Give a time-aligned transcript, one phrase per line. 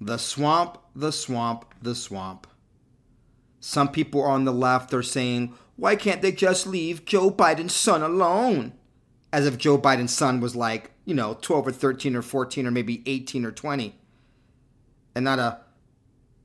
[0.00, 2.46] The swamp, the swamp, the swamp.
[3.60, 8.02] Some people on the left are saying, why can't they just leave Joe Biden's son
[8.02, 8.72] alone?
[9.32, 12.70] As if Joe Biden's son was like, you know, 12 or 13 or 14 or
[12.70, 13.94] maybe 18 or 20.
[15.14, 15.60] And not a,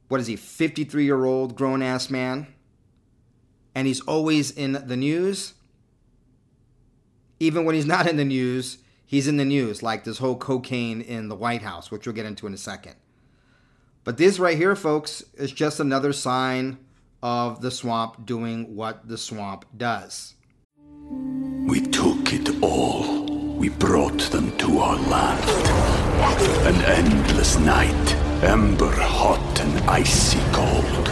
[0.10, 2.48] what is he, 53 year old grown ass man?
[3.74, 5.54] And he's always in the news.
[7.40, 11.02] Even when he's not in the news, he's in the news, like this whole cocaine
[11.02, 12.96] in the White House, which we'll get into in a second.
[14.06, 16.78] But this right here, folks, is just another sign
[17.24, 20.36] of the swamp doing what the swamp does.
[21.68, 23.26] We took it all.
[23.58, 25.44] We brought them to our land.
[26.68, 31.08] An endless night, ember hot and icy cold.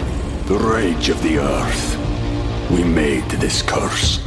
[0.46, 1.98] The rage of the earth.
[2.70, 4.20] We made this curse.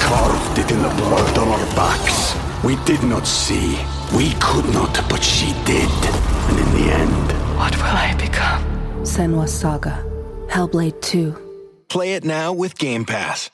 [0.00, 2.36] Carved it in the blood on our backs.
[2.62, 3.76] We did not see.
[4.16, 5.88] We could not, but she did.
[5.90, 8.62] And in the end, What will I become?
[9.02, 10.04] Senua's Saga.
[10.48, 11.84] Hellblade 2.
[11.88, 13.50] Play it now with Game Pass.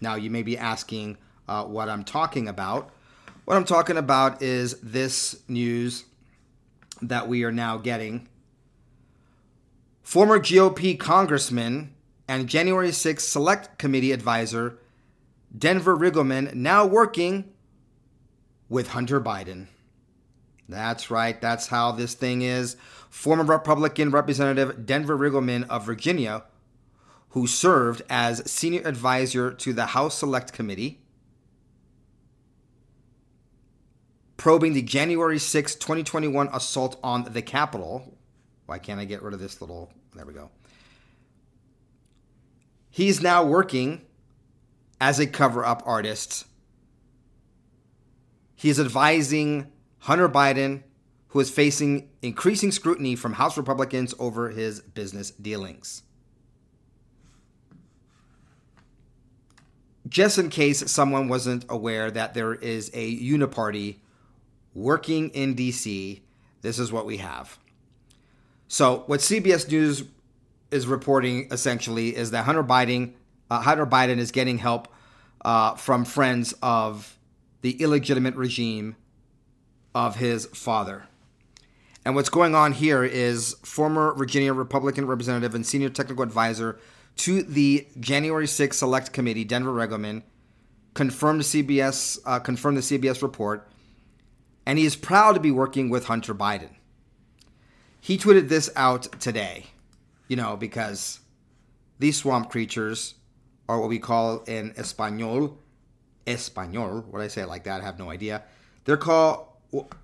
[0.00, 2.90] Now, you may be asking uh, what I'm talking about.
[3.44, 6.04] What I'm talking about is this news
[7.02, 8.28] that we are now getting.
[10.02, 11.94] Former GOP congressman
[12.26, 14.78] and January 6th Select Committee advisor
[15.56, 17.52] Denver Riggleman now working
[18.68, 19.66] with Hunter Biden.
[20.68, 22.76] That's right, that's how this thing is.
[23.10, 26.44] Former Republican Representative Denver Riggleman of Virginia,
[27.30, 31.00] who served as senior advisor to the House Select Committee,
[34.36, 38.16] probing the January 6, 2021 assault on the Capitol.
[38.66, 39.92] Why can't I get rid of this little?
[40.14, 40.50] There we go.
[42.90, 44.02] He's now working
[45.00, 46.46] as a cover up artist.
[48.64, 50.84] He is advising Hunter Biden,
[51.28, 56.02] who is facing increasing scrutiny from House Republicans over his business dealings.
[60.08, 63.96] Just in case someone wasn't aware that there is a uniparty
[64.72, 66.22] working in DC,
[66.62, 67.58] this is what we have.
[68.66, 70.04] So, what CBS News
[70.70, 73.12] is reporting essentially is that Hunter Biden,
[73.50, 74.88] uh, Hunter Biden is getting help
[75.44, 77.18] uh, from friends of
[77.64, 78.94] the illegitimate regime
[79.94, 81.06] of his father.
[82.04, 86.78] And what's going on here is former Virginia Republican representative and senior technical advisor
[87.16, 90.24] to the January 6th Select Committee, Denver Riggleman,
[90.92, 93.66] confirmed the CBS uh, confirmed the CBS report,
[94.66, 96.68] and he is proud to be working with Hunter Biden.
[97.98, 99.68] He tweeted this out today,
[100.28, 101.20] you know, because
[101.98, 103.14] these swamp creatures
[103.70, 105.58] are what we call in Espanol,
[106.26, 107.02] Espanol.
[107.10, 107.80] What I say it like that?
[107.80, 108.42] I have no idea.
[108.84, 109.46] They're called.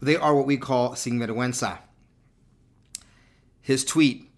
[0.00, 1.78] They are what we call sinvergüenza.
[3.60, 4.30] His tweet: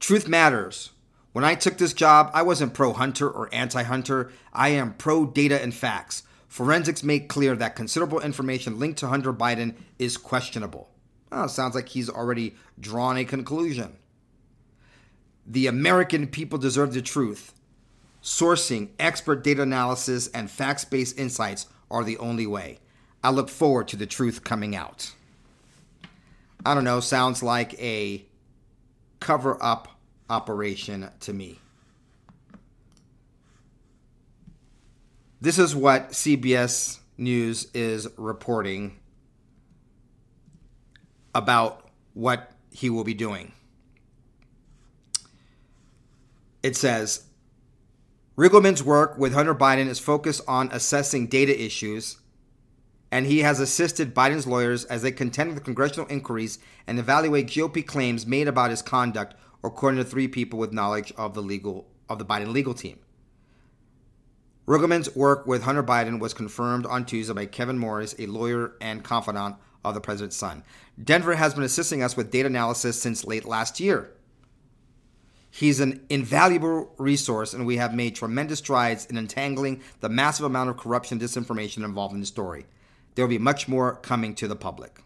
[0.00, 0.90] "Truth matters.
[1.32, 4.30] When I took this job, I wasn't pro Hunter or anti Hunter.
[4.52, 6.22] I am pro data and facts.
[6.46, 10.90] Forensics make clear that considerable information linked to Hunter Biden is questionable.
[11.32, 13.96] Oh, sounds like he's already drawn a conclusion.
[15.44, 17.52] The American people deserve the truth.
[18.24, 22.78] Sourcing, expert data analysis, and facts based insights are the only way.
[23.22, 25.12] I look forward to the truth coming out.
[26.64, 28.24] I don't know, sounds like a
[29.20, 31.58] cover up operation to me.
[35.42, 38.98] This is what CBS News is reporting
[41.34, 43.52] about what he will be doing.
[46.62, 47.24] It says
[48.36, 52.16] Riggleman's work with Hunter Biden is focused on assessing data issues,
[53.12, 57.86] and he has assisted Biden's lawyers as they contend with congressional inquiries and evaluate GOP
[57.86, 62.18] claims made about his conduct, according to three people with knowledge of the legal of
[62.18, 62.98] the Biden legal team.
[64.66, 69.04] Riggleman's work with Hunter Biden was confirmed on Tuesday by Kevin Morris, a lawyer and
[69.04, 70.64] confidant of the president's son.
[71.02, 74.10] Denver has been assisting us with data analysis since late last year.
[75.56, 80.68] He's an invaluable resource, and we have made tremendous strides in untangling the massive amount
[80.68, 82.66] of corruption and disinformation involved in the story.
[83.14, 85.00] There will be much more coming to the public.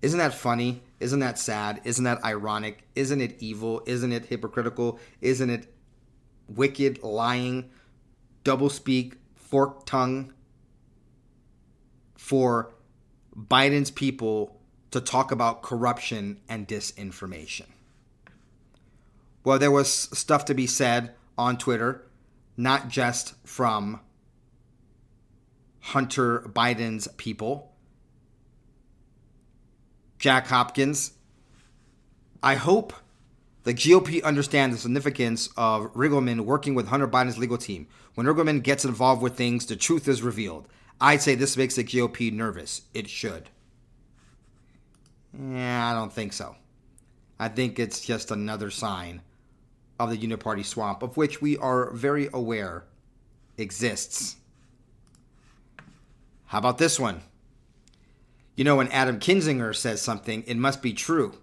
[0.00, 0.82] Isn't that funny?
[0.98, 1.80] Isn't that sad?
[1.84, 2.82] Isn't that ironic?
[2.96, 3.84] Isn't it evil?
[3.86, 4.98] Isn't it hypocritical?
[5.20, 5.72] Isn't it
[6.48, 7.70] wicked, lying,
[8.44, 10.32] doublespeak, forked tongue
[12.16, 12.74] for
[13.36, 14.60] Biden's people
[14.90, 17.66] to talk about corruption and disinformation?
[19.44, 22.06] Well, there was stuff to be said on Twitter,
[22.56, 24.00] not just from
[25.80, 27.72] Hunter Biden's people.
[30.18, 31.14] Jack Hopkins.
[32.42, 32.92] I hope
[33.64, 37.88] the GOP understand the significance of Riggleman working with Hunter Biden's legal team.
[38.14, 40.68] When Riggleman gets involved with things, the truth is revealed.
[41.00, 42.82] I'd say this makes the GOP nervous.
[42.94, 43.50] It should.
[45.36, 46.54] Yeah, I don't think so.
[47.40, 49.22] I think it's just another sign
[50.04, 52.84] of the uniparty swamp, of which we are very aware
[53.56, 54.36] exists.
[56.46, 57.22] How about this one?
[58.56, 61.38] You know, when Adam Kinzinger says something, it must be true.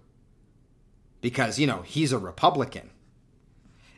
[1.20, 2.90] Because, you know, he's a Republican.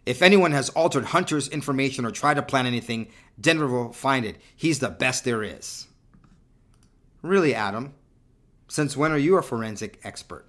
[0.04, 3.08] If anyone has altered Hunter's information or tried to plan anything,
[3.40, 4.40] Denver will find it.
[4.56, 5.86] He's the best there is.
[7.20, 7.94] Really, Adam?
[8.66, 10.46] Since when are you a forensic expert?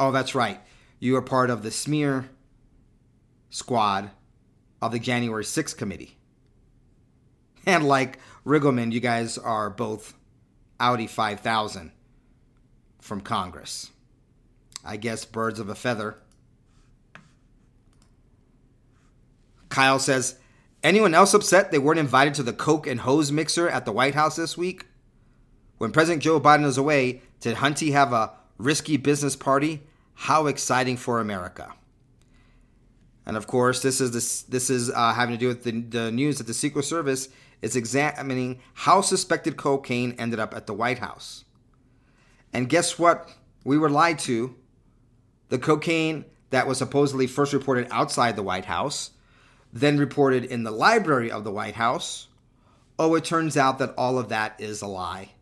[0.00, 0.60] Oh, that's right.
[1.02, 2.30] You are part of the smear
[3.50, 4.12] squad
[4.80, 6.16] of the January 6th committee.
[7.66, 10.14] And like Riggleman, you guys are both
[10.78, 11.90] Audi 5000
[13.00, 13.90] from Congress.
[14.84, 16.18] I guess birds of a feather.
[19.70, 20.38] Kyle says,
[20.84, 24.14] anyone else upset they weren't invited to the Coke and hose mixer at the White
[24.14, 24.86] House this week?
[25.78, 29.82] When President Joe Biden is away, did Hunty have a risky business party?
[30.22, 31.74] How exciting for America.
[33.26, 36.12] And of course, this is this this is uh, having to do with the, the
[36.12, 37.28] news that the Secret Service
[37.60, 41.44] is examining how suspected cocaine ended up at the White House.
[42.52, 43.30] And guess what?
[43.64, 44.54] We were lied to.
[45.48, 49.10] The cocaine that was supposedly first reported outside the White House,
[49.72, 52.28] then reported in the library of the White House.
[52.96, 55.32] Oh, it turns out that all of that is a lie.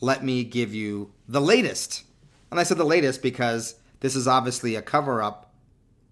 [0.00, 2.04] Let me give you the latest.
[2.50, 5.52] And I said the latest because this is obviously a cover up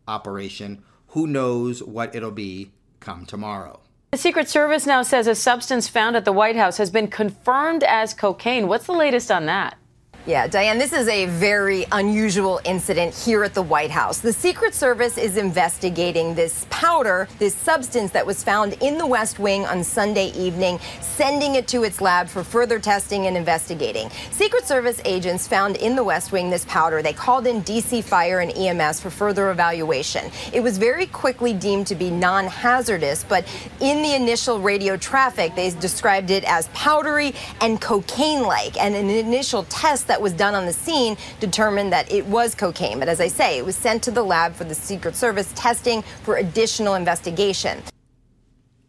[0.09, 0.83] operation.
[1.09, 3.81] Who knows what it'll be come tomorrow?
[4.13, 7.83] The Secret Service now says a substance found at the White House has been confirmed
[7.83, 8.69] as cocaine.
[8.69, 9.77] What's the latest on that?
[10.25, 14.21] Yeah, Diane, this is a very unusual incident here at the White House.
[14.21, 19.41] The Secret Service is investigating this powder, this substance that was found in the West
[19.41, 24.11] Wing on Sunday evening, sending it to its lab for further testing and investigating.
[24.31, 27.03] Secret Service agents found in the West Wing this powder.
[27.03, 30.31] They called in DC Fire and EMS for further evaluation.
[30.53, 33.45] It was very quickly deemed to be non hazardous, but
[33.81, 38.81] in the initial radio traffic, they described it as powdery and cocaine like.
[38.81, 42.99] And an initial test that was done on the scene determined that it was cocaine.
[42.99, 46.03] But as I say, it was sent to the lab for the Secret Service testing
[46.23, 47.83] for additional investigation.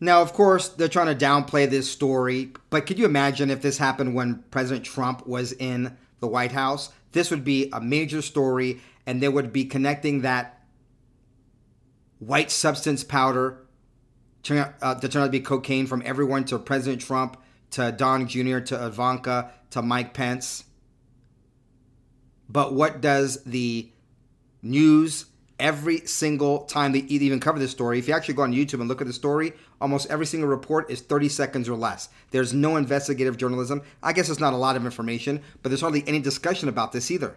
[0.02, 3.78] Now, of course, they're trying to downplay this story, but could you imagine if this
[3.78, 6.92] happened when President Trump was in the White House?
[7.14, 10.62] This would be a major story, and they would be connecting that
[12.20, 13.60] white substance powder
[14.44, 17.38] to, uh, turn out to be cocaine from everyone to President Trump,
[17.72, 20.66] to Don Jr., to Ivanka, to Mike Pence.
[22.54, 23.90] But what does the
[24.62, 25.26] news
[25.60, 27.98] every single time they even cover this story?
[27.98, 30.92] If you actually go on YouTube and look at the story, almost every single report
[30.92, 32.10] is 30 seconds or less.
[32.30, 33.82] There's no investigative journalism.
[34.04, 37.10] I guess it's not a lot of information, but there's hardly any discussion about this
[37.10, 37.36] either.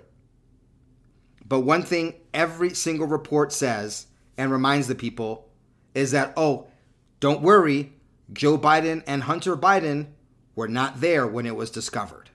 [1.48, 5.48] But one thing every single report says and reminds the people
[5.94, 6.66] is that, oh,
[7.20, 7.94] don't worry,
[8.34, 10.08] Joe Biden and Hunter Biden
[10.54, 12.25] were not there when it was discovered.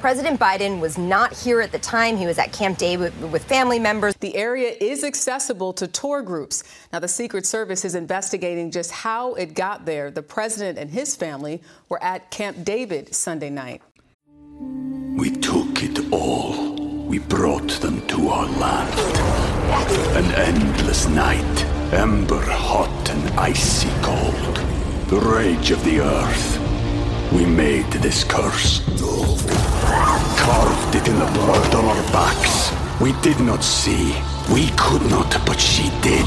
[0.00, 2.16] President Biden was not here at the time.
[2.16, 4.14] He was at Camp David with family members.
[4.16, 6.62] The area is accessible to tour groups.
[6.92, 10.10] Now, the Secret Service is investigating just how it got there.
[10.10, 13.82] The president and his family were at Camp David Sunday night.
[14.60, 16.74] We took it all.
[17.06, 18.98] We brought them to our land.
[20.16, 24.56] An endless night, ember hot and icy cold.
[25.08, 27.32] The rage of the earth.
[27.32, 28.80] We made this curse.
[30.38, 32.72] Carved it in the blood on our backs.
[33.00, 34.16] We did not see.
[34.52, 36.26] We could not, but she did.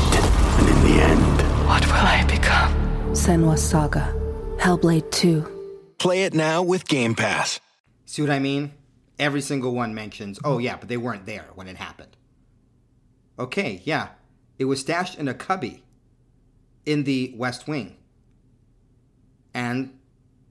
[0.59, 2.73] And in the end, what will I become?
[3.13, 4.15] Senua's Saga.
[4.57, 5.95] Hellblade 2.
[5.97, 7.59] Play it now with Game Pass.
[8.05, 8.73] See what I mean?
[9.19, 12.17] Every single one mentions, oh, yeah, but they weren't there when it happened.
[13.37, 14.09] Okay, yeah.
[14.57, 15.83] It was stashed in a cubby
[16.85, 17.97] in the West Wing.
[19.53, 19.97] And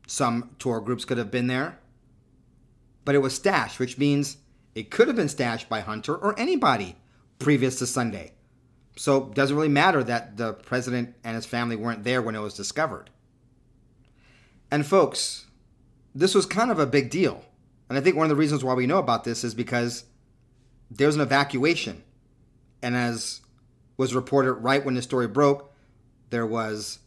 [0.06, 1.79] some tour groups could have been there.
[3.04, 4.36] But it was stashed, which means
[4.74, 6.96] it could have been stashed by Hunter or anybody
[7.38, 8.32] previous to Sunday.
[8.96, 12.40] So it doesn't really matter that the president and his family weren't there when it
[12.40, 13.10] was discovered.
[14.70, 15.46] And folks,
[16.14, 17.44] this was kind of a big deal.
[17.88, 20.04] And I think one of the reasons why we know about this is because
[20.90, 22.02] there's an evacuation.
[22.82, 23.40] And as
[23.96, 25.72] was reported right when the story broke,
[26.30, 27.00] there was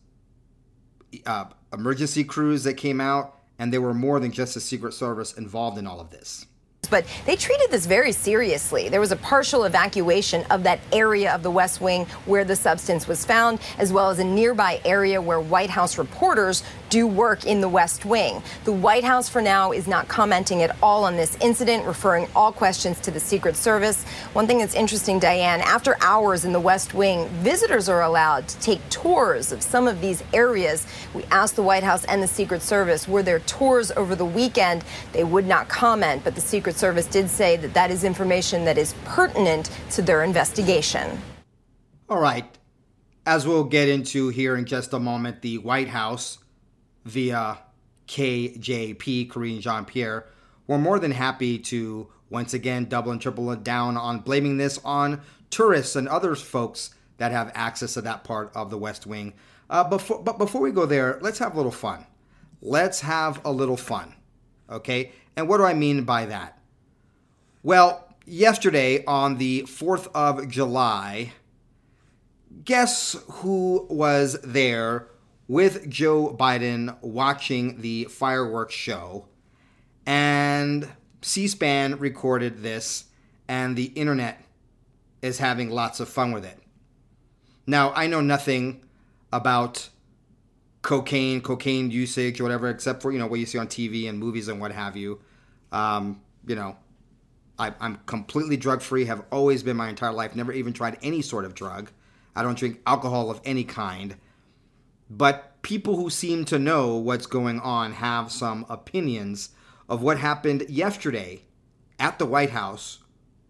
[1.25, 5.37] uh, emergency crews that came out and there were more than just the Secret Service
[5.37, 6.45] involved in all of this.
[6.89, 8.89] But they treated this very seriously.
[8.89, 13.07] There was a partial evacuation of that area of the West Wing where the substance
[13.07, 17.61] was found, as well as a nearby area where White House reporters do work in
[17.61, 18.43] the West Wing.
[18.65, 22.51] The White House, for now, is not commenting at all on this incident, referring all
[22.51, 24.03] questions to the Secret Service.
[24.33, 28.59] One thing that's interesting, Diane, after hours in the West Wing, visitors are allowed to
[28.59, 30.85] take tours of some of these areas.
[31.15, 34.83] We asked the White House and the Secret Service, were there tours over the weekend?
[35.13, 38.77] They would not comment, but the Secret Service did say that that is information that
[38.77, 41.19] is pertinent to their investigation.
[42.09, 42.45] All right.
[43.25, 46.39] As we'll get into here in just a moment, the White House
[47.05, 47.59] via
[48.07, 50.27] KJP, Karine Jean Pierre,
[50.67, 55.21] we're more than happy to once again double and triple down on blaming this on
[55.49, 59.33] tourists and other folks that have access to that part of the West Wing.
[59.69, 62.05] Uh, before, but before we go there, let's have a little fun.
[62.61, 64.13] Let's have a little fun.
[64.69, 65.11] Okay?
[65.35, 66.57] And what do I mean by that?
[67.65, 71.31] Well, yesterday on the 4th of July,
[72.65, 75.07] guess who was there
[75.47, 79.29] with Joe Biden watching the fireworks show.
[80.05, 80.89] And
[81.21, 83.05] C SPAN recorded this,
[83.47, 84.43] and the internet
[85.21, 86.59] is having lots of fun with it.
[87.65, 88.83] Now, I know nothing
[89.31, 89.87] about
[90.81, 94.19] cocaine, cocaine usage, or whatever, except for, you know, what you see on TV and
[94.19, 95.21] movies and what have you.
[95.71, 96.75] Um, you know,
[97.59, 101.21] I, I'm completely drug free, have always been my entire life, never even tried any
[101.21, 101.91] sort of drug.
[102.35, 104.15] I don't drink alcohol of any kind.
[105.09, 109.49] But people who seem to know what's going on have some opinions
[109.87, 111.43] of what happened yesterday
[111.99, 112.99] at the White House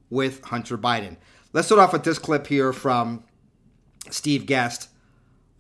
[0.10, 1.18] with Hunter Biden.
[1.54, 3.24] Let's start off with this clip here from
[4.10, 4.90] Steve Guest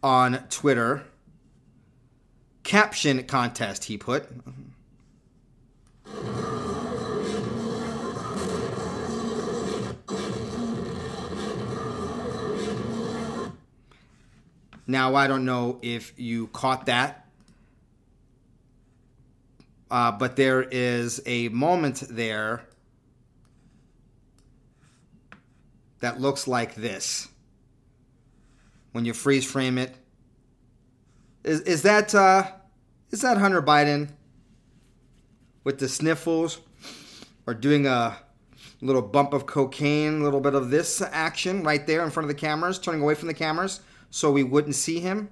[0.02, 1.06] on Twitter.
[2.64, 4.28] Caption contest, he put.
[14.86, 17.26] Now, I don't know if you caught that,
[19.90, 22.68] uh, but there is a moment there
[26.02, 27.30] that looks like this.
[28.92, 29.96] When you freeze frame it,
[31.44, 32.52] is is that uh,
[33.10, 34.10] is that Hunter Biden
[35.64, 36.60] with the sniffles,
[37.48, 38.18] or doing a
[38.82, 42.36] little bump of cocaine, a little bit of this action right there in front of
[42.36, 43.80] the cameras, turning away from the cameras?
[44.14, 45.28] So we wouldn't see him?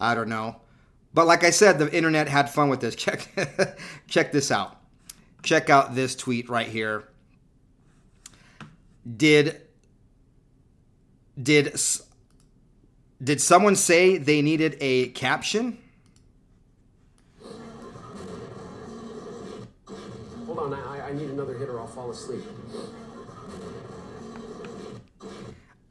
[0.00, 0.62] I don't know.
[1.12, 2.94] But like I said, the internet had fun with this.
[2.96, 3.28] Check
[4.08, 4.80] check this out.
[5.42, 7.04] Check out this tweet right here.
[9.18, 9.60] Did
[11.40, 11.78] did
[13.22, 15.76] did someone say they needed a caption?
[20.46, 22.44] Hold on, I, I need another hit or I'll fall asleep.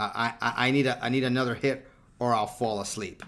[0.01, 1.87] I, I, I need a I need another hit
[2.19, 3.23] or I'll fall asleep.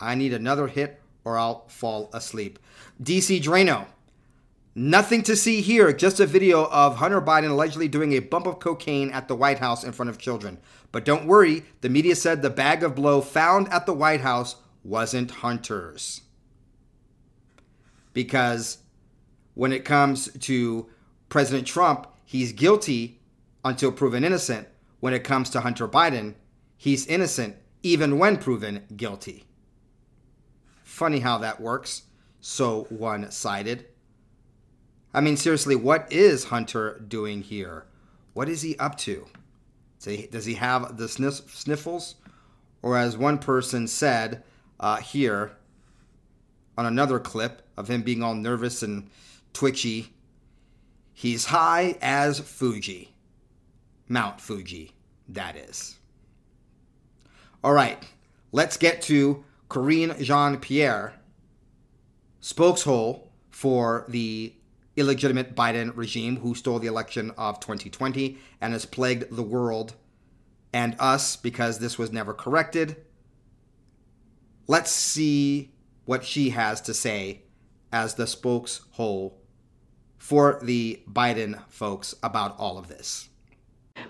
[0.00, 2.58] I need another hit or I'll fall asleep.
[3.02, 3.86] DC Draino.
[4.74, 8.60] Nothing to see here, just a video of Hunter Biden allegedly doing a bump of
[8.60, 10.58] cocaine at the White House in front of children.
[10.92, 14.54] But don't worry, the media said the bag of blow found at the White House
[14.84, 16.22] wasn't Hunter's.
[18.12, 18.78] Because
[19.54, 20.88] when it comes to
[21.28, 23.18] President Trump, he's guilty
[23.64, 24.68] until proven innocent
[25.00, 26.34] when it comes to Hunter Biden,
[26.76, 29.44] he's innocent even when proven guilty.
[30.82, 32.02] Funny how that works.
[32.40, 33.86] So one sided.
[35.14, 37.86] I mean, seriously, what is Hunter doing here?
[38.34, 39.26] What is he up to?
[40.00, 42.14] Does he have the sniffles?
[42.82, 44.44] Or, as one person said
[44.78, 45.56] uh, here
[46.76, 49.10] on another clip of him being all nervous and
[49.52, 50.14] twitchy,
[51.12, 53.14] he's high as Fuji.
[54.08, 54.92] Mount Fuji,
[55.28, 55.98] that is.
[57.62, 58.02] All right,
[58.52, 61.14] let's get to Karine Jean Pierre,
[62.40, 64.54] spokeshole for the
[64.96, 69.94] illegitimate Biden regime who stole the election of 2020 and has plagued the world
[70.72, 72.96] and us because this was never corrected.
[74.66, 75.72] Let's see
[76.04, 77.42] what she has to say
[77.92, 79.34] as the spokeshole
[80.16, 83.27] for the Biden folks about all of this.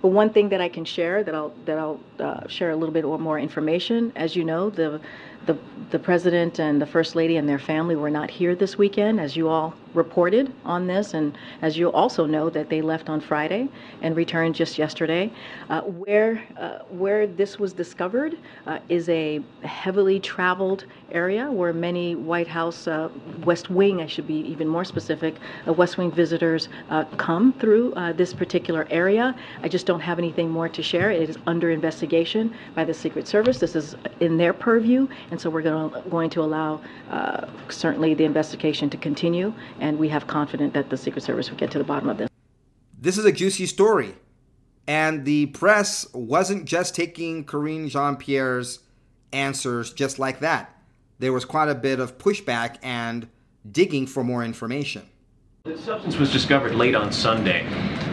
[0.03, 2.93] But one thing that I can share that I'll that I'll uh, share a little
[2.93, 4.13] bit more information.
[4.17, 5.01] As you know, the
[5.49, 5.59] the
[5.91, 9.37] the president and the first lady and their family were not here this weekend, as
[9.37, 13.69] you all reported on this, and as you also know that they left on Friday
[14.03, 15.33] and returned just yesterday.
[15.71, 18.37] Uh, where uh, where this was discovered
[18.67, 23.09] uh, is a heavily traveled area where many White House uh,
[23.45, 25.37] West Wing, I should be even more specific,
[25.67, 29.35] uh, West Wing visitors uh, come through this particular area.
[29.63, 31.11] I just don't have anything more to share.
[31.11, 33.59] It is under investigation by the Secret Service.
[33.59, 36.81] This is in their purview, and so we're going to, going to allow
[37.11, 41.59] uh, certainly the investigation to continue and we have confidence that the Secret Service will
[41.59, 42.29] get to the bottom of this.
[43.01, 44.15] This is a juicy story.
[44.87, 48.81] And the press wasn't just taking Karine Jean Pierre's
[49.33, 50.75] answers just like that.
[51.19, 53.29] There was quite a bit of pushback and
[53.71, 55.07] digging for more information.
[55.65, 57.67] The substance was discovered late on Sunday.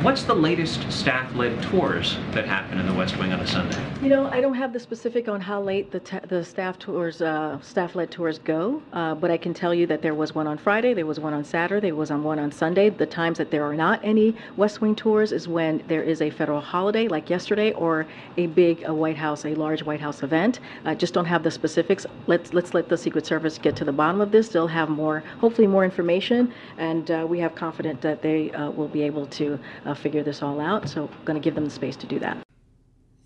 [0.05, 3.83] What's the latest staff-led tours that happen in the West Wing on a Sunday?
[4.03, 7.23] You know, I don't have the specific on how late the, t- the staff tours,
[7.23, 10.59] uh, staff-led tours go, uh, but I can tell you that there was one on
[10.59, 12.91] Friday, there was one on Saturday, there was on one on Sunday.
[12.91, 16.29] The times that there are not any West Wing tours is when there is a
[16.29, 18.05] federal holiday, like yesterday, or
[18.37, 20.59] a big a White House, a large White House event.
[20.85, 22.05] I just don't have the specifics.
[22.27, 24.49] Let's let's let the Secret Service get to the bottom of this.
[24.49, 28.87] They'll have more, hopefully, more information, and uh, we have confidence that they uh, will
[28.87, 30.87] be able to uh, figure this all out.
[30.89, 32.37] So, I'm going to give them the space to do that.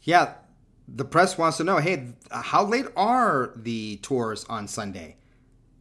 [0.04, 0.34] Yeah,
[0.88, 5.18] the press wants to know hey, how late are the tours on Sunday?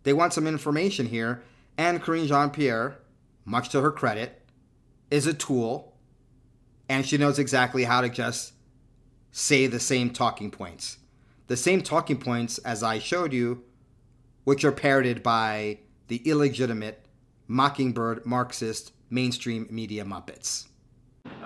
[0.02, 1.42] They want some information here.
[1.76, 2.98] And Karine Jean Pierre,
[3.44, 4.42] much to her credit,
[5.10, 5.94] is a tool
[6.88, 8.52] and she knows exactly how to just
[9.30, 10.98] say the same talking points.
[11.46, 13.62] The same talking points as I showed you,
[14.44, 15.78] which are parroted by
[16.08, 17.04] the illegitimate
[17.46, 20.67] mockingbird Marxist mainstream media Muppets.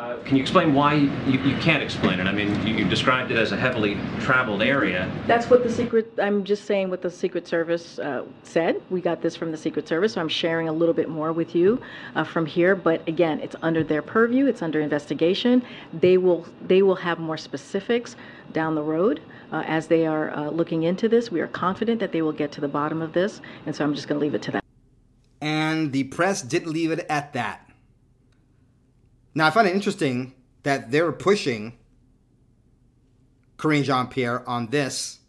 [0.02, 2.26] Uh, can you explain why you, you can't explain it?
[2.26, 5.08] I mean, you, you, described it as a heavily traveled area.
[5.28, 6.12] That's what the secret.
[6.20, 8.82] I'm just saying what the Secret Service uh, said.
[8.90, 11.54] We got this from the Secret Service, so I'm sharing a little bit more with
[11.54, 11.80] you
[12.16, 12.74] uh, from here.
[12.74, 14.46] But again, it's under their purview.
[14.46, 15.62] It's under investigation.
[15.92, 18.16] They will they will have more specifics
[18.52, 19.20] down the road
[19.52, 21.30] uh, as they are uh, looking into this.
[21.30, 23.94] We are confident that they will get to the bottom of this, and so I'm
[23.94, 24.64] just going to leave it to that.
[25.40, 27.68] And the press didn't leave it at that.
[29.34, 31.78] Now, I find it interesting that they're pushing
[33.56, 35.20] Karine Jean Pierre on this,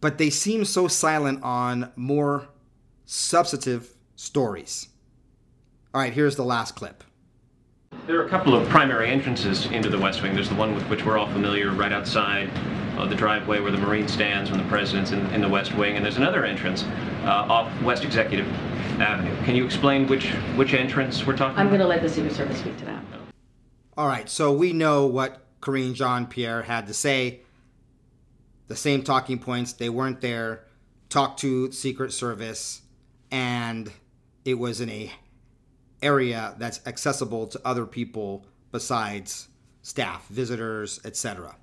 [0.00, 2.48] but they seem so silent on more
[3.04, 4.88] substantive stories.
[5.94, 7.02] All right, here's the last clip.
[8.06, 10.34] There are a couple of primary entrances into the West Wing.
[10.34, 12.50] There's the one with which we're all familiar, right outside
[12.98, 15.96] uh, the driveway where the Marine stands when the president's in, in the West Wing,
[15.96, 16.84] and there's another entrance
[17.24, 18.46] uh, off West Executive
[19.00, 19.34] Avenue.
[19.44, 21.58] Can you explain which which entrance we're talking?
[21.58, 23.04] I'm going to let the Secret Service speak to that.
[23.96, 27.40] All right, so we know what Karine Jean Pierre had to say.
[28.68, 29.72] The same talking points.
[29.72, 30.64] They weren't there.
[31.08, 32.82] Talked to Secret Service,
[33.30, 33.90] and
[34.44, 35.12] it was in a
[36.02, 39.48] area that's accessible to other people besides
[39.82, 41.56] staff, visitors, etc.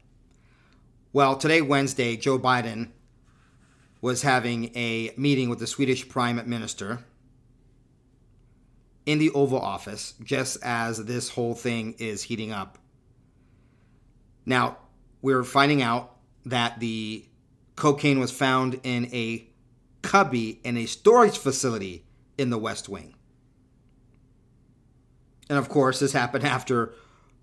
[1.14, 2.90] Well, today, Wednesday, Joe Biden
[4.02, 7.00] was having a meeting with the Swedish Prime Minister
[9.06, 12.78] in the Oval Office just as this whole thing is heating up.
[14.46, 14.78] Now,
[15.22, 16.16] we're finding out
[16.46, 17.26] that the
[17.76, 19.48] cocaine was found in a
[20.02, 22.06] cubby in a storage facility
[22.38, 23.16] in the West Wing.
[25.50, 26.94] And of course, this happened after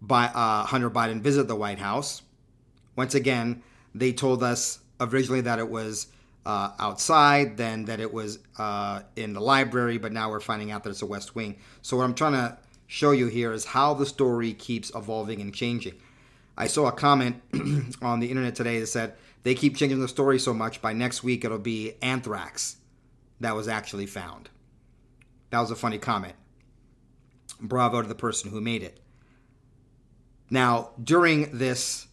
[0.01, 2.23] by, uh, Hunter Biden visited the White House.
[2.97, 3.63] Once again,
[3.95, 6.09] they told us originally that it was
[6.45, 10.85] uh, outside, then that it was uh, in the library, but now we're finding out
[10.85, 11.57] that it's a West Wing.
[11.83, 15.55] So, what I'm trying to show you here is how the story keeps evolving and
[15.55, 15.95] changing.
[16.57, 17.41] I saw a comment
[18.03, 21.23] on the internet today that said they keep changing the story so much, by next
[21.23, 22.77] week it'll be anthrax
[23.41, 24.49] that was actually found.
[25.51, 26.35] That was a funny comment.
[27.61, 29.01] Bravo to the person who made it.
[30.51, 32.07] Now, during this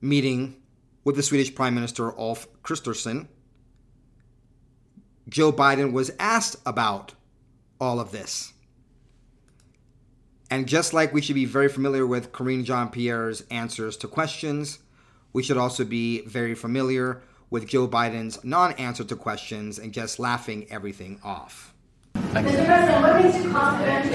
[0.00, 0.56] meeting
[1.04, 3.26] with the Swedish Prime Minister Ulf Kristersson,
[5.26, 7.14] Joe Biden was asked about
[7.80, 8.52] all of this.
[10.50, 14.80] And just like we should be very familiar with Karine Jean Pierre's answers to questions,
[15.32, 20.18] we should also be very familiar with Joe Biden's non answer to questions and just
[20.18, 21.72] laughing everything off.
[22.14, 22.66] Thank Mr.
[22.66, 24.12] President, what makes you confident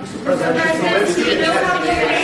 [0.00, 0.24] Mr.
[0.24, 2.19] President,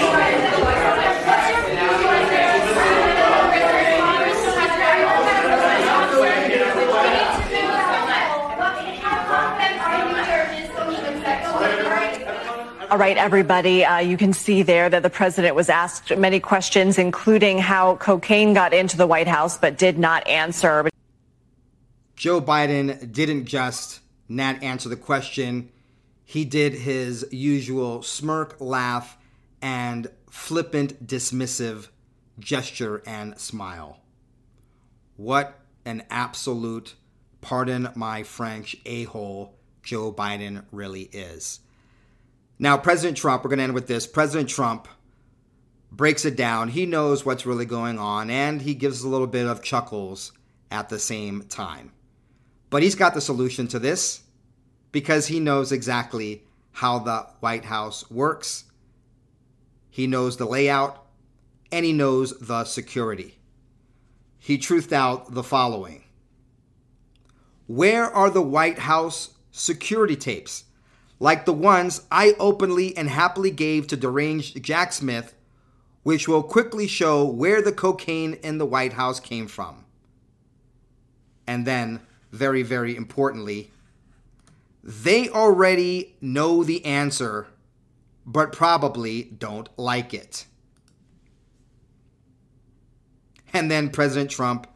[12.88, 16.98] All right, everybody, uh, you can see there that the president was asked many questions,
[16.98, 20.88] including how cocaine got into the White House, but did not answer.
[22.14, 25.68] Joe Biden didn't just not answer the question,
[26.24, 29.18] he did his usual smirk, laugh,
[29.60, 31.88] and flippant, dismissive
[32.38, 33.98] gesture and smile.
[35.16, 36.94] What an absolute,
[37.40, 41.60] pardon my French, a hole Joe Biden really is.
[42.58, 44.06] Now, President Trump, we're going to end with this.
[44.06, 44.88] President Trump
[45.92, 46.68] breaks it down.
[46.68, 50.32] He knows what's really going on, and he gives a little bit of chuckles
[50.70, 51.92] at the same time.
[52.70, 54.22] But he's got the solution to this
[54.92, 58.64] because he knows exactly how the White House works.
[59.90, 61.06] He knows the layout
[61.72, 63.38] and he knows the security.
[64.38, 66.04] He truthed out the following
[67.66, 70.64] Where are the White House security tapes?
[71.18, 75.34] Like the ones I openly and happily gave to deranged Jack Smith,
[76.02, 79.84] which will quickly show where the cocaine in the White House came from.
[81.46, 82.00] And then,
[82.32, 83.70] very, very importantly,
[84.82, 87.48] they already know the answer,
[88.24, 90.46] but probably don't like it.
[93.52, 94.66] And then President Trump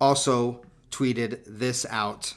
[0.00, 2.34] also tweeted this out.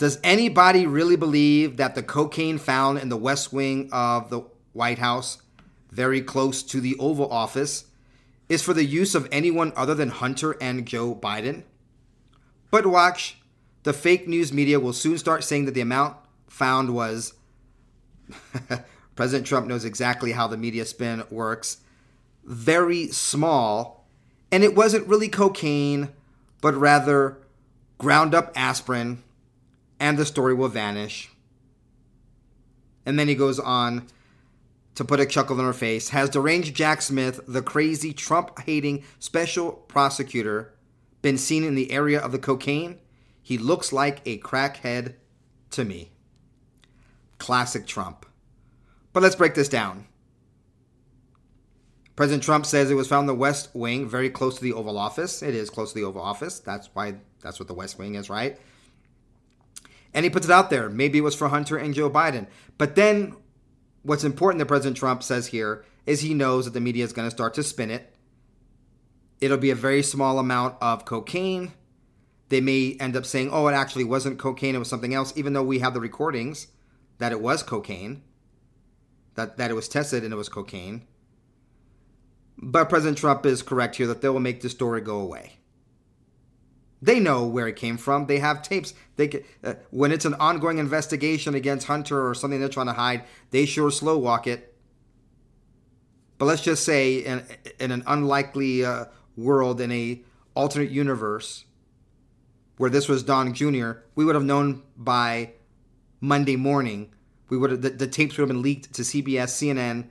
[0.00, 4.40] Does anybody really believe that the cocaine found in the West Wing of the
[4.72, 5.42] White House,
[5.90, 7.84] very close to the Oval Office,
[8.48, 11.64] is for the use of anyone other than Hunter and Joe Biden?
[12.70, 13.42] But watch,
[13.82, 16.16] the fake news media will soon start saying that the amount
[16.48, 17.34] found was.
[19.16, 21.76] President Trump knows exactly how the media spin works
[22.46, 24.06] very small,
[24.50, 26.08] and it wasn't really cocaine,
[26.62, 27.36] but rather
[27.98, 29.22] ground up aspirin,
[30.00, 31.30] and the story will vanish.
[33.06, 34.08] And then he goes on
[34.94, 36.08] to put a chuckle on her face.
[36.08, 40.74] Has deranged Jack Smith, the crazy Trump hating special prosecutor,
[41.22, 42.98] been seen in the area of the cocaine?
[43.42, 45.14] He looks like a crackhead
[45.70, 46.10] to me.
[47.38, 48.26] Classic Trump.
[49.12, 50.06] But let's break this down.
[52.16, 54.98] President Trump says it was found in the West Wing, very close to the Oval
[54.98, 55.42] Office.
[55.42, 56.58] It is close to the Oval Office.
[56.58, 58.58] That's why that's what the West Wing is, right?
[60.12, 60.88] And he puts it out there.
[60.88, 62.46] Maybe it was for Hunter and Joe Biden.
[62.78, 63.36] But then
[64.02, 67.26] what's important that President Trump says here is he knows that the media is going
[67.26, 68.12] to start to spin it.
[69.40, 71.72] It'll be a very small amount of cocaine.
[72.48, 75.52] They may end up saying, oh, it actually wasn't cocaine, it was something else, even
[75.52, 76.66] though we have the recordings
[77.18, 78.22] that it was cocaine,
[79.34, 81.06] that, that it was tested and it was cocaine.
[82.58, 85.59] But President Trump is correct here that they will make the story go away.
[87.02, 88.26] They know where it came from.
[88.26, 88.92] They have tapes.
[89.16, 93.24] They uh, when it's an ongoing investigation against Hunter or something they're trying to hide,
[93.50, 94.74] they sure slow walk it.
[96.36, 97.44] But let's just say in,
[97.78, 100.22] in an unlikely uh, world, in a
[100.54, 101.64] alternate universe,
[102.76, 105.52] where this was Don Jr., we would have known by
[106.20, 107.12] Monday morning.
[107.48, 110.08] We would have, the, the tapes would have been leaked to CBS, CNN,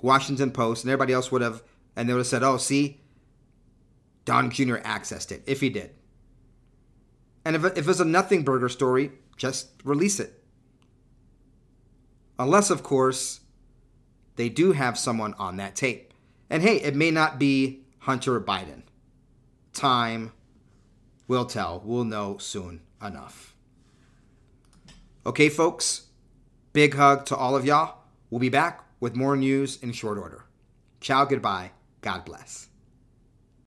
[0.00, 1.62] Washington Post, and everybody else would have,
[1.94, 3.00] and they would have said, oh, see,
[4.28, 4.76] Don Jr.
[4.84, 5.90] accessed it, if he did.
[7.46, 10.44] And if, if it's a nothing burger story, just release it.
[12.38, 13.40] Unless, of course,
[14.36, 16.12] they do have someone on that tape.
[16.50, 18.82] And hey, it may not be Hunter Biden.
[19.72, 20.32] Time
[21.26, 21.80] will tell.
[21.82, 23.54] We'll know soon enough.
[25.24, 26.08] Okay, folks,
[26.74, 28.02] big hug to all of y'all.
[28.28, 30.44] We'll be back with more news in short order.
[31.00, 31.70] Ciao, goodbye.
[32.02, 32.68] God bless.